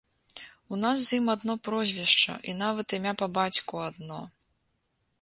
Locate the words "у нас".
0.75-0.97